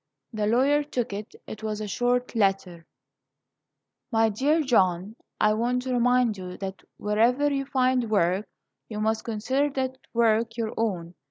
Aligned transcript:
The 0.33 0.47
lawyer 0.47 0.81
took 0.83 1.13
it. 1.13 1.35
It 1.45 1.61
was 1.61 1.79
a 1.79 1.87
short 1.87 2.35
letter: 2.35 2.87
"MY 4.11 4.29
DEAR 4.29 4.61
JOHN: 4.61 5.15
I 5.39 5.53
want 5.53 5.83
to 5.83 5.93
remind 5.93 6.39
you 6.39 6.57
that 6.57 6.81
wherever 6.97 7.53
you 7.53 7.65
find 7.65 8.09
work, 8.09 8.47
you 8.89 8.99
must 8.99 9.23
consider 9.23 9.69
that 9.75 9.99
work 10.11 10.57
your 10.57 10.73
own. 10.75 11.13